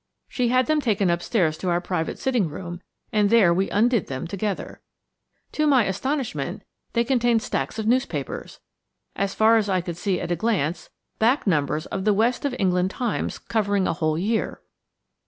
[0.27, 2.81] She had them taken upstairs to our private sitting room,
[3.13, 4.81] and there we undid them together.
[5.51, 8.59] To my astonishment they contained stacks of newspapers:
[9.15, 12.55] as far as I could see at a glance, back numbers of the West of
[12.57, 14.61] England Times covering a whole year.